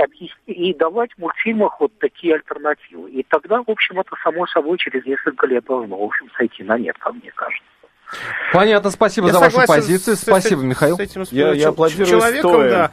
[0.45, 3.11] и давать в мультфильмах вот такие альтернативы.
[3.11, 6.77] И тогда, в общем, это само собой через несколько лет должно, в общем, сойти на
[6.77, 7.65] нет, как мне кажется.
[8.53, 10.15] Понятно, спасибо я за вашу позицию.
[10.15, 10.95] С, спасибо, с, Михаил.
[10.95, 12.69] С этим, я, я аплодирую человеком, стоя.
[12.69, 12.91] да.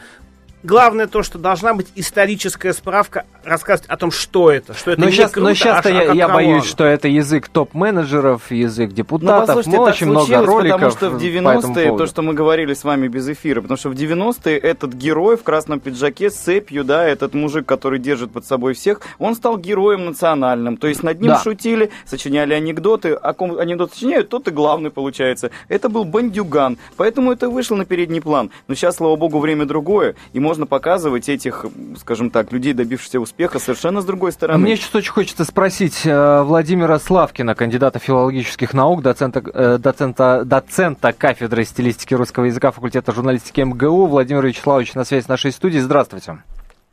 [0.63, 5.07] Главное то, что должна быть историческая справка, рассказывать о том, что это, что это но
[5.07, 8.93] не сейчас, круто, но сейчас а, я, а я боюсь, что это язык топ-менеджеров, язык
[8.93, 12.05] депутатов, послушайте, ну, так очень много роликов потому что в по этому 90-е, поводу.
[12.05, 15.43] то, что мы говорили с вами без эфира, потому что в 90-е этот герой в
[15.43, 20.05] красном пиджаке с цепью, да, этот мужик, который держит под собой всех, он стал героем
[20.05, 20.77] национальным.
[20.77, 21.41] То есть над ним Да.
[21.41, 25.51] шутили, сочиняли анекдоты, а ком анекдот сочиняют, тот и главный получается.
[25.69, 28.51] Это был бандюган, поэтому это вышло на передний план.
[28.69, 31.65] Но сейчас, слава богу, время другое, и можно показывать этих,
[31.99, 34.59] скажем так, людей, добившихся успеха, совершенно с другой А стороны.
[34.63, 41.13] Мне сейчас очень хочется спросить э, Владимира Славкина, кандидата филологических наук, доцента, э, доцента, доцента
[41.13, 44.07] кафедры стилистики русского языка факультета журналистики МГУ.
[44.07, 45.81] Владимир Вячеславович на связи с нашей студией.
[45.83, 46.39] Здравствуйте.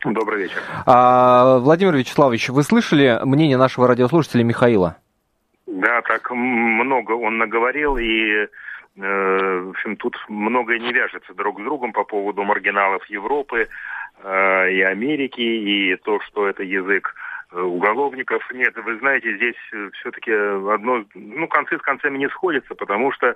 [0.06, 0.58] Добрый вечер.
[0.86, 4.96] А, Владимир Вячеславович, вы слышали мнение нашего радиослушателя Михаила?
[5.68, 8.48] Да, так много он наговорил, и,
[9.00, 13.68] в общем, тут многое не вяжется друг с другом по поводу маргиналов Европы
[14.24, 17.16] э, и Америки, и то, что это язык
[17.52, 18.44] э, уголовников.
[18.54, 19.56] Нет, вы знаете, здесь
[20.00, 23.36] все-таки одно, ну, концы с концами не сходятся, потому что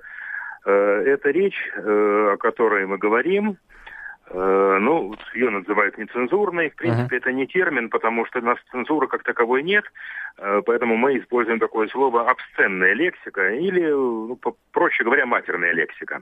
[0.65, 3.55] э, эта речь, э, о которой мы говорим, э,
[4.79, 6.69] ну, вот ее называют нецензурной.
[6.69, 9.85] В принципе, это не термин, потому что у нас цензуры как таковой нет,
[10.37, 14.37] э, поэтому мы используем такое слово обсценная лексика или, ну,
[14.71, 16.21] проще говоря, матерная лексика.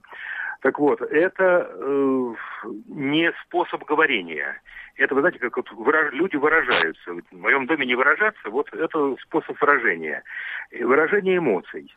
[0.61, 2.33] Так вот, это э,
[2.87, 4.61] не способ говорения.
[4.95, 7.13] Это, вы знаете, как вот выраж- люди выражаются.
[7.13, 10.23] В моем доме не выражаться, вот это способ выражения.
[10.79, 11.95] Выражение эмоций.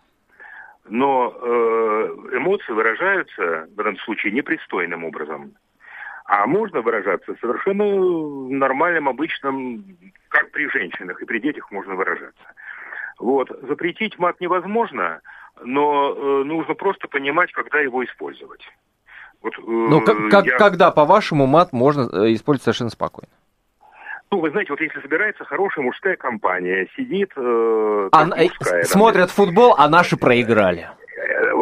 [0.88, 5.54] Но э, эмоции выражаются в этом случае непристойным образом.
[6.24, 7.84] А можно выражаться совершенно
[8.56, 9.84] нормальным, обычным,
[10.28, 12.42] как при женщинах, и при детях можно выражаться.
[13.18, 13.50] Вот.
[13.68, 15.20] Запретить мат невозможно,
[15.62, 18.62] но э, нужно просто понимать, когда его использовать.
[19.42, 23.28] Вот, э, Ну, как, как- я- когда, по-вашему, мат можно э, использовать совершенно спокойно?
[24.30, 27.30] Ну, вы знаете, вот если собирается хорошая мужская компания, сидит...
[27.36, 30.88] э, А, э, мужская, смотрят футбол, а наши проиграли.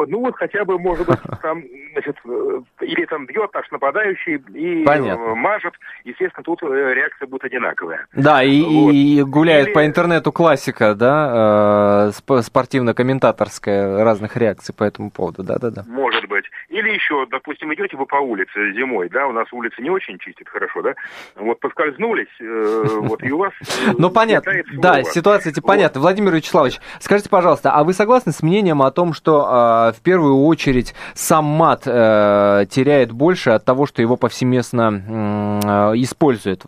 [0.03, 1.63] Вот, Ну вот хотя бы, может быть, там,
[1.93, 5.23] значит, э, или там бьет наш нападающий и Понятно.
[5.23, 8.07] э, мажет, естественно, тут э, реакция будет одинаковая.
[8.13, 8.93] Да, и, Вот.
[8.93, 15.43] и гуляет Или- по интернету классика, да, э, сп- спортивно-комментаторская разных реакций по этому поводу,
[15.45, 15.85] да-да-да.
[15.87, 16.45] Может быть.
[16.69, 20.49] Или еще, допустим, идете вы по улице зимой, да, у нас улицы не очень чистят
[20.49, 20.95] хорошо, да,
[21.37, 23.53] вот поскользнулись, э, вот, и у вас...
[23.99, 25.65] Ну, понятно, да, ситуация Вот.
[25.65, 26.01] понятна.
[26.01, 30.37] Владимир Вячеславович, скажите, пожалуйста, а вы согласны с мнением о том, что э, в первую
[30.45, 36.65] очередь сам мат э, теряет больше от того, что его повсеместно э, используют?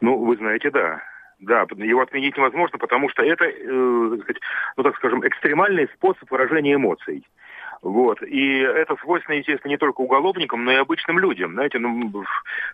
[0.00, 1.00] Ну, вы знаете, да.
[1.40, 7.26] Да, его отменить невозможно, потому что это, э, ну так скажем, экстремальный способ выражения эмоций.
[7.84, 8.22] Вот.
[8.22, 11.52] И это свойственно, естественно, не только уголовникам, но и обычным людям.
[11.52, 12.24] Знаете, ну,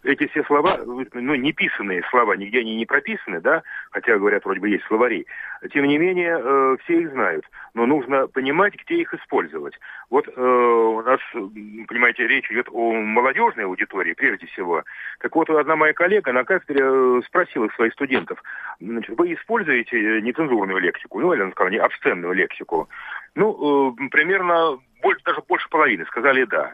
[0.05, 4.61] эти все слова, ну, не писанные слова, нигде они не прописаны, да, хотя, говорят, вроде
[4.61, 5.27] бы есть словари.
[5.73, 7.45] Тем не менее, э, все их знают.
[7.75, 9.75] Но нужно понимать, где их использовать.
[10.11, 14.85] Вот э, у нас, понимаете, речь идет о молодежной аудитории, прежде всего.
[15.19, 18.41] Так вот, одна моя коллега на кафедре э, спросила своих студентов,
[18.81, 22.89] значит, вы используете э, нецензурную лексику, ну, или, она сказала, не обсценную лексику?
[23.35, 26.73] Ну, э, примерно больше, даже больше половины сказали «да».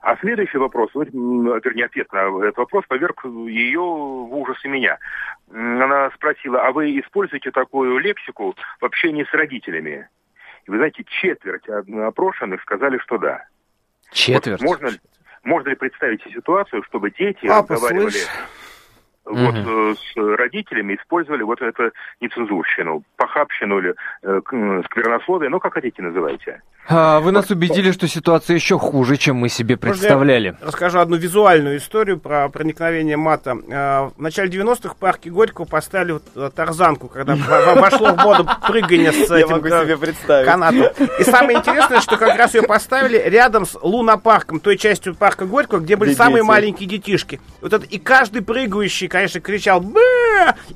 [0.00, 4.98] А следующий вопрос, вернее, ответ на этот вопрос поверг ее в ужас и меня.
[5.50, 10.06] Она спросила, а вы используете такую лексику в общении с родителями?
[10.66, 13.46] И вы знаете, четверть опрошенных сказали, что да.
[14.12, 14.60] Четверть.
[14.60, 14.98] Вот можно,
[15.42, 18.28] можно ли представить себе ситуацию, чтобы дети Папа, разговаривали слышь?
[19.24, 19.90] Вот, Мгм.
[19.92, 24.40] э, с родителями, использовали вот эту нецензурщину, похабщину или э,
[24.86, 26.60] сквернословие, ну, как хотите называйте.
[26.86, 30.56] А, вы нас убедили, что ситуация еще хуже, чем мы себе Можно я представляли.
[30.60, 33.56] Расскажу одну визуальную историю про проникновение мата.
[33.68, 37.36] Э, В начале 90-х в парке Горького поставили вот, э, тарзанку, когда
[37.74, 40.46] вошло в моду прыгание с Я этим могу э, себе представить.
[40.46, 40.84] канатом.
[41.18, 45.80] И самое интересное, что как раз ее поставили рядом с лунопарком, той частью парка Горького,
[45.80, 47.40] где были самые маленькие детишки.
[47.62, 50.00] Вот это, и каждый прыгающий, конечно, кричал «Бэ!»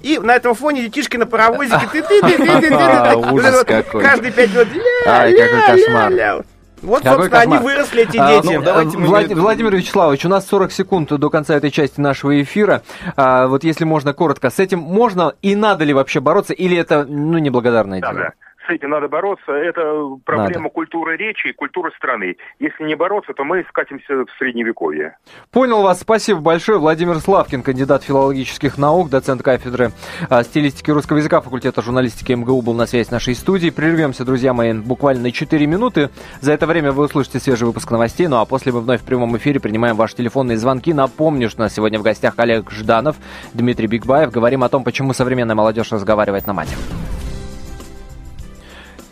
[0.02, 3.82] И на этом фоне детишки на паровозике ты ты ты ты ты.
[4.00, 6.12] Каждые пять минут «Ля, Ай, ля, какой ля, кошмар.
[6.12, 6.40] ля».
[6.80, 8.54] Вот, Какой собственно, они выросли, эти А, дети.
[8.54, 12.00] ну, давайте мы Влад- не- Владимир Вячеславович, у нас 40 секунд до конца этой части
[12.00, 12.82] нашего эфира.
[13.16, 17.04] А, вот если можно коротко, с этим можно и надо ли вообще бороться, или это
[17.04, 18.22] ну, неблагодарное Да, дело?
[18.26, 18.30] да.
[18.68, 19.52] С этим надо бороться.
[19.52, 19.82] Это
[20.24, 20.70] проблема Надо.
[20.70, 22.36] культуры речи и культуры страны.
[22.58, 25.16] Если не бороться, то мы скатимся в средневековье.
[25.50, 26.78] Понял вас, спасибо большое.
[26.78, 29.92] Владимир Славкин, кандидат филологических наук, доцент кафедры
[30.28, 33.72] а, стилистики русского языка факультета журналистики МГУ был на связи с нашей студией.
[33.72, 36.10] Прервемся, друзья мои, буквально на 4 минуты.
[36.40, 39.36] За это время вы услышите свежий выпуск новостей, ну а после мы вновь в прямом
[39.38, 40.92] эфире принимаем ваши телефонные звонки.
[40.92, 43.16] Напомню, что у нас сегодня в гостях Олег Жданов,
[43.54, 44.30] Дмитрий Бигбаев.
[44.30, 46.76] Говорим о том, почему современная молодежь разговаривает на мате.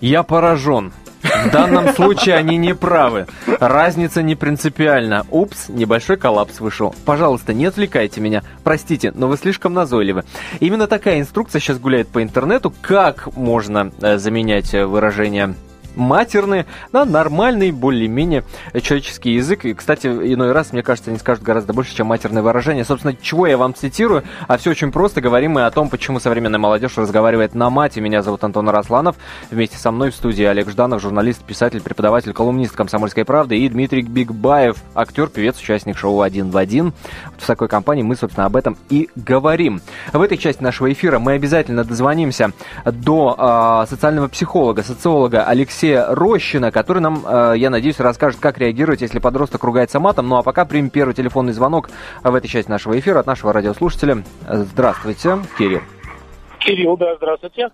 [0.00, 0.92] Я поражен.
[1.22, 3.26] В данном случае они не правы.
[3.46, 5.26] Разница не принципиальна.
[5.30, 6.94] Упс, небольшой коллапс вышел.
[7.04, 8.42] Пожалуйста, не отвлекайте меня.
[8.62, 10.24] Простите, но вы слишком назойливы.
[10.60, 15.54] Именно такая инструкция сейчас гуляет по интернету, как можно э, заменять э, выражение
[15.96, 18.44] матерные на нормальный, более-менее
[18.82, 19.64] человеческий язык.
[19.64, 22.84] И, кстати, иной раз, мне кажется, они скажут гораздо больше, чем матерные выражения.
[22.84, 24.22] Собственно, чего я вам цитирую?
[24.46, 25.20] А все очень просто.
[25.20, 28.00] Говорим мы о том, почему современная молодежь разговаривает на мате.
[28.00, 29.16] Меня зовут Антон Росланов.
[29.50, 34.02] Вместе со мной в студии Олег Жданов, журналист, писатель, преподаватель, колумнист «Комсомольской правды» и Дмитрий
[34.02, 36.92] Бигбаев, актер, певец, участник шоу «Один в один».
[37.26, 39.80] Вот в такой компании мы, собственно, об этом и говорим.
[40.12, 42.52] В этой части нашего эфира мы обязательно дозвонимся
[42.84, 49.00] до э, социального психолога, социолога Алексея Рощина, который нам, э, я надеюсь, расскажет, как реагировать,
[49.00, 50.28] если подросток ругается матом.
[50.28, 51.90] Ну а пока примем первый телефонный звонок
[52.22, 54.24] в этой части нашего эфира от нашего радиослушателя.
[54.48, 55.80] Здравствуйте, Кирилл.
[56.58, 57.70] Кирилл, да, здравствуйте.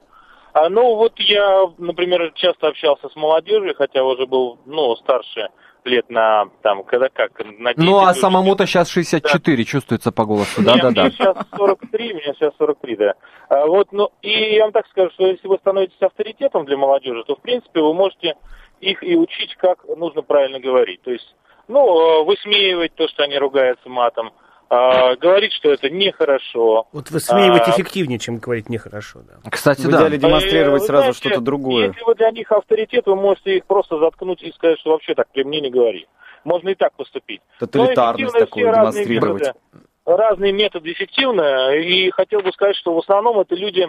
[0.52, 5.48] А, ну, вот я, например, часто общался с молодежью, хотя уже был, ну, старше
[5.84, 10.62] лет на, там, когда как, на 10 Ну а самому-то сейчас 64 чувствуется по голосу.
[10.62, 11.04] Да-да-да.
[11.04, 13.14] Мне сейчас 43, мне сейчас 43, да.
[13.48, 17.24] А, вот, ну, и я вам так скажу, что если вы становитесь авторитетом для молодежи,
[17.26, 18.36] то, в принципе, вы можете
[18.80, 21.02] их и учить, как нужно правильно говорить.
[21.02, 21.34] То есть,
[21.68, 24.32] ну, э, высмеивать то, что они ругаются матом,
[24.74, 26.86] а, говорить, что это нехорошо.
[26.92, 29.20] Вот высмеивать А, эффективнее, чем говорить нехорошо.
[29.20, 29.50] Да.
[29.50, 29.98] Кстати, В да.
[29.98, 31.88] идеале демонстрировать Э, вы сразу знаете, что-то другое.
[31.88, 35.28] Если вы для них авторитет, вы можете их просто заткнуть и сказать, что вообще так
[35.30, 36.06] при мне не говори.
[36.44, 37.42] Можно и так поступить.
[37.60, 39.42] Тоталитарность такую все разные демонстрировать.
[39.42, 39.58] методы.
[40.04, 43.88] Разные методы эффективны, и хотел бы сказать, что в основном это люди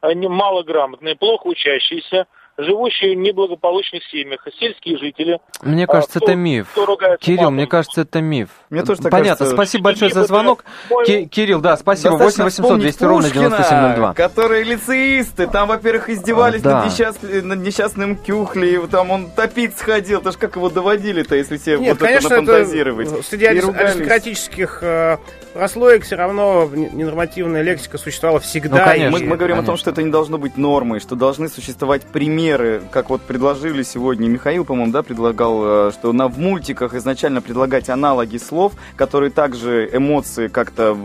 [0.00, 2.26] э, не- малограмотные, плохо учащиеся,
[2.62, 5.38] живущие в неблагополучных семьях, сельские жители.
[5.62, 6.68] Мне А, кажется, кто- это миф.
[6.72, 7.54] кто Кирилл, матом?
[7.54, 8.48] мне кажется, это миф.
[8.70, 9.54] Мне тоже так Понятно, кажется.
[9.56, 10.64] спасибо большое Миф за звонок.
[10.90, 12.12] мой- Ки- Кирилл, да, спасибо.
[12.12, 14.14] 8 Достаточно 800 вспомнить 200 ровно Пушкина, 9702.
[14.14, 16.82] Которые лицеисты, там, во-первых, издевались А, да.
[16.84, 21.56] над, несчаст- над несчастным Кюхли, там он топить сходил, то ж как его доводили-то, если
[21.56, 23.26] себе Нет, вот конечно, это это нафантазировать.
[23.26, 25.16] среди аристократических э,
[25.54, 28.78] прослоек все равно ненормативная лексика существовала всегда.
[28.78, 29.18] Ну, конечно.
[29.18, 29.80] Мы, мы говорим о том, Конечно.
[29.82, 32.51] что это не должно быть нормой, что должны существовать примеры,
[32.90, 37.88] как вот предложили сегодня Михаил, по-моему, да, предлагал, э, что на, в мультиках изначально предлагать
[37.88, 40.96] аналоги слов, которые также эмоции как-то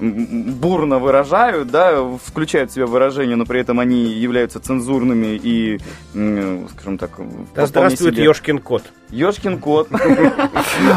[0.00, 5.78] бурно выражают, да, включают в себя выражения, но при этом они являются цензурными и,
[6.14, 7.10] м, скажем так,
[7.54, 8.82] Да здравствует себе- Ешкин кот.
[9.10, 9.88] Ёшкин кот.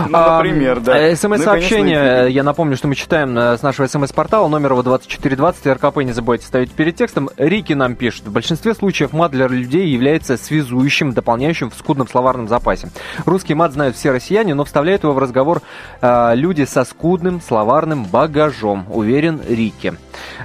[0.10, 0.98] Ну, А, например, да.
[0.98, 4.72] э, Ну и, СМС-сообщение, э, я напомню, что мы читаем э, с нашего СМС-портала, номер
[4.72, 7.30] его 2420, РКП не забывайте ставить перед текстом.
[7.38, 12.48] Рики нам пишет, в большинстве случаев мат для людей является связующим, дополняющим в скудном словарном
[12.48, 12.90] запасе.
[13.26, 15.62] Русский мат знают все россияне, но вставляют его в разговор
[16.02, 19.94] э, люди со скудным словарным багажом, уверен Рики.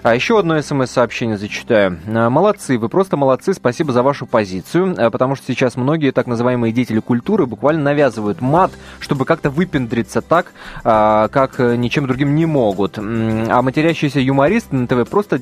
[0.02, 1.98] А еще одно смс-сообщение зачитаю.
[2.07, 6.26] Э, Молодцы, вы просто молодцы, спасибо за вашу позицию, э, потому что сейчас многие так
[6.26, 10.52] называемые деятели культуры буквально навязывают мат, чтобы как-то выпендриться так,
[10.85, 12.98] а, как ничем другим не могут.
[12.98, 15.40] А матерящиеся юмористы на ТВ просто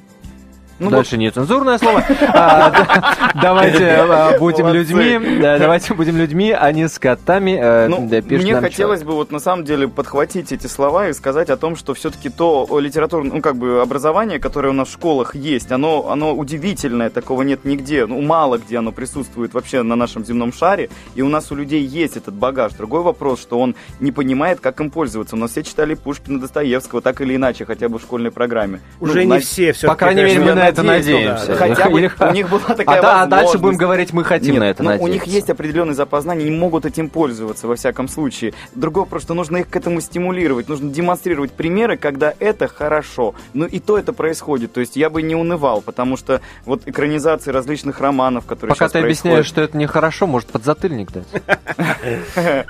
[0.79, 2.03] Ну, Дальше нецензурное слово.
[2.35, 5.39] А, да, Давайте а, будем людьми.
[5.41, 7.59] да, Давайте будем людьми, а не скотами.
[7.61, 11.57] э, Ну, мне хотелось бы вот на самом деле подхватить эти слова и сказать о
[11.57, 15.71] том, что все-таки то литературное, ну как бы образование, которое у нас в школах есть,
[15.73, 20.53] оно, оно удивительное, такого нет нигде, ну мало где оно присутствует вообще на нашем земном
[20.53, 22.73] шаре, и у нас у людей есть этот багаж.
[22.73, 25.37] Другой вопрос, что он не понимает, как им пользоваться.
[25.37, 28.81] У нас все читали Пушкина, Достоевского, так или иначе, хотя бы в школьной программе.
[29.01, 31.55] Уже Ну, не на- все все По крайней мере, мы на это надеемся.
[31.55, 34.61] Хотя бы у них была такая А да, а дальше будем говорить, мы хотим Нет,
[34.61, 35.13] на это ну, у надеяться.
[35.13, 38.55] них есть определенные запознания, не могут этим пользоваться во всяком случае.
[38.75, 43.35] Другое просто нужно их к этому стимулировать, нужно демонстрировать примеры, когда это хорошо.
[43.55, 44.73] Ну и то это происходит.
[44.73, 48.99] То есть я бы не унывал, потому что вот экранизации различных романов, которые Пока ты
[48.99, 51.27] объясняешь, что это нехорошо, может подзатыльник дать.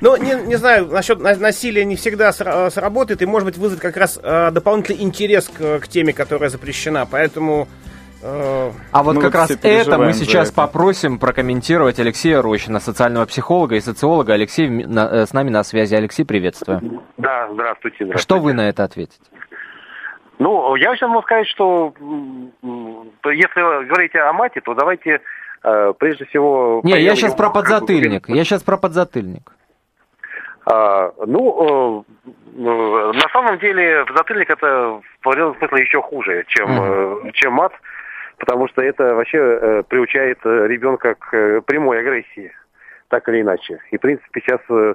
[0.01, 3.97] Ну, не, знаю, насчет на- насилия не всегда сра- сработает, и, может быть, вызвать как
[3.97, 7.07] раз э, дополнительный интерес к теме, которая запрещена.
[7.07, 7.69] Поэтому...
[8.25, 10.57] А вот Мы как вот раз это мы сейчас это.
[10.57, 14.35] попросим прокомментировать Алексея Рощина, социального психолога и социолога.
[14.35, 15.95] Алексей на- э, с нами на связи.
[15.95, 17.03] Алексей, приветствую.
[17.17, 18.19] Да, здравствуйте, здравствуйте.
[18.23, 19.19] Что вы на это ответите?
[20.39, 21.93] Ну, я сейчас могу сказать, что
[23.25, 25.21] если вы говорите о мате, то давайте
[25.65, 26.81] э, прежде всего...
[26.85, 28.29] Не, я сейчас его, про подзатыльник.
[28.29, 29.53] Я сейчас про подзатыльник.
[30.64, 32.05] А, ну,
[32.57, 32.62] э,
[33.12, 37.73] на самом деле, затыльник это в определенном смысле еще хуже, чем, э, чем мат,
[38.43, 42.51] потому что это вообще э, приучает э, ребенка к э, прямой агрессии,
[43.07, 43.78] так или иначе.
[43.93, 44.95] И, в принципе, сейчас э,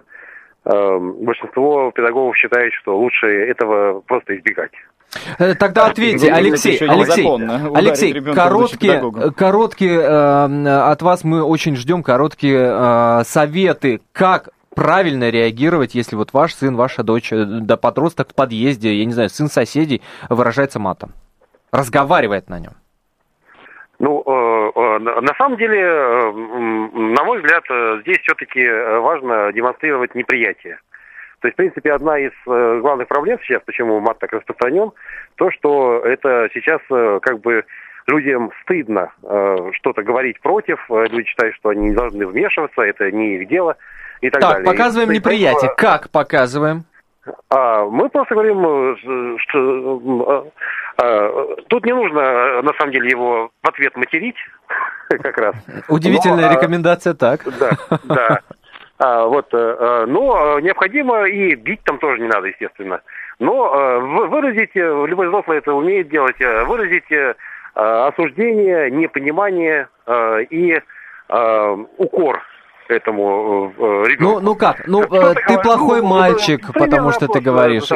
[0.65, 4.73] э, большинство педагогов считает, что лучше этого просто избегать.
[5.59, 7.25] Тогда ответьте, Алексей, Алексей,
[7.73, 15.95] Алексей, короткие, короткие э, от вас мы очень ждем короткие э, советы, как правильно реагировать,
[15.95, 20.01] если вот ваш сын, ваша дочь, да подросток в подъезде, я не знаю, сын соседей
[20.29, 21.13] выражается матом,
[21.71, 22.73] разговаривает на нем.
[23.99, 27.63] Ну, э, э, на самом деле, э, на мой взгляд,
[28.01, 28.67] здесь все-таки
[28.99, 30.79] важно демонстрировать неприятие.
[31.39, 34.91] То есть, в принципе, одна из главных проблем сейчас, почему мат так распространен,
[35.35, 36.81] то, что это сейчас
[37.21, 37.63] как бы
[38.07, 39.11] людям стыдно
[39.73, 43.77] что-то говорить против, люди считают, что они не должны вмешиваться, это не их дело
[44.21, 44.65] и так, Так, далее.
[44.65, 45.71] показываем И, неприятие.
[45.77, 46.85] Как показываем?
[47.49, 48.97] а, мы просто говорим,
[49.39, 50.51] что
[50.97, 54.37] тут не нужно, на самом деле, его в ответ материть,
[55.09, 55.55] как раз.
[55.89, 57.41] Удивительная Но, а, рекомендация, так.
[57.59, 57.71] Да,
[58.03, 58.39] да.
[58.99, 63.01] А, вот, э, э, но необходимо и бить там тоже не надо, естественно.
[63.37, 67.05] Но э, вы- выразить, любой взрослый это умеет делать, выразить
[67.75, 69.87] осуждение, непонимание
[70.49, 70.81] и
[71.97, 72.41] укор
[72.87, 73.71] этому
[74.07, 74.23] ребенку.
[74.23, 74.87] Ну, ну как?
[74.87, 77.91] Ну, ты плохой Ну, мальчик, ну, потому что ты говоришь.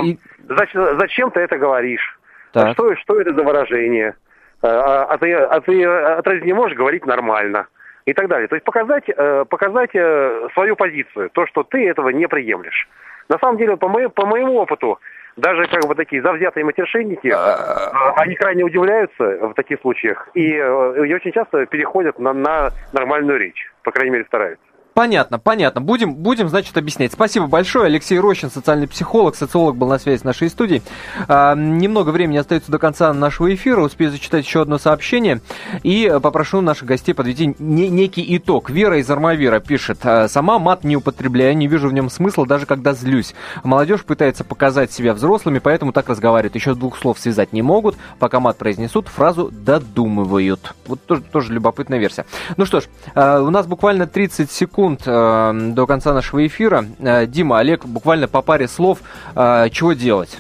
[1.00, 2.21] зачем ты это говоришь?
[2.52, 2.74] Так.
[2.74, 4.16] Что, что это за выражение?
[4.62, 7.68] А, а ты, а ты а разве не можешь говорить нормально?
[8.06, 8.48] И так далее.
[8.48, 12.90] То есть показать, э, показать э, свою позицию, то, что ты этого не приемлешь.
[13.30, 15.00] На самом деле, по, моему по моему опыту,
[15.38, 21.06] даже как бы такие завзятые матершинники, э, они крайне удивляются в таких случаях и, э,
[21.06, 23.72] и очень часто переходят на, на нормальную речь.
[23.84, 24.66] По крайней мере, стараются.
[24.94, 25.80] Понятно, понятно.
[25.80, 27.14] Будем, будем, значит, объяснять.
[27.14, 27.86] Спасибо большое.
[27.86, 30.84] Алексей Рощин, социальный психолог, социолог был на связи с нашей студией.
[31.30, 33.80] А, немного времени остается до конца нашего эфира.
[33.82, 35.40] Успею зачитать еще одно сообщение.
[35.84, 38.70] И попрошу наших гостей подвести не- некий итог.
[38.70, 40.00] Вера из Армавира пишет.
[40.04, 43.34] «А, Сама мат не употребляю, не вижу в нем смысла, даже когда злюсь.
[43.64, 46.56] Молодежь пытается показать себя взрослыми, поэтому так разговаривают.
[46.56, 47.96] Еще двух слов связать не могут.
[48.20, 50.74] Пока мат произнесут, фразу додумывают.
[50.86, 52.26] Вот тоже, тоже любопытная версия.
[52.58, 52.86] Ну что ж,
[53.16, 56.86] э, у нас буквально 30 секунд э, до конца нашего эфира.
[57.00, 59.00] Э, Дима, Олег, буквально по паре слов,
[59.36, 60.40] э, чего делать?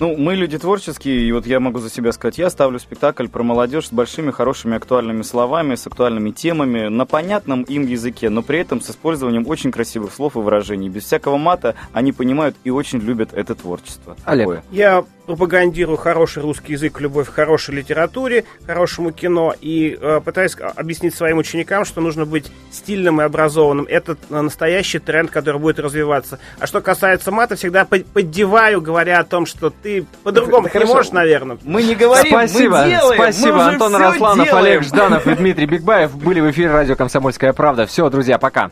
[0.00, 3.42] Ну, мы люди творческие, и вот я могу за себя сказать, я ставлю спектакль про
[3.42, 8.60] молодежь с большими, хорошими, актуальными словами, с актуальными темами, на понятном им языке, но при
[8.60, 10.88] этом с использованием очень красивых слов и выражений.
[10.88, 14.16] Без всякого мата они понимают и очень любят это творчество.
[14.24, 14.46] Олег.
[14.46, 14.64] Такое.
[14.70, 21.14] Я пропагандирую хороший русский язык, любовь к хорошей литературе, хорошему кино и э, пытаюсь объяснить
[21.14, 23.86] своим ученикам, что нужно быть стильным и образованным.
[23.90, 26.38] Это э, настоящий тренд, который будет развиваться.
[26.58, 30.72] А что касается мата, всегда под- поддеваю, говоря о том, что ты по-другому Да не
[30.72, 30.94] хорошо.
[30.94, 31.58] можешь, наверное.
[31.62, 34.56] Мы не говорим, спасибо, мы делаем, спасибо, мы уже Антон делаем.
[34.56, 37.86] Олег Жданов и Дмитрий Бигбаев были в эфире радио «Комсомольская правда».
[37.86, 38.70] Все, друзья, пока.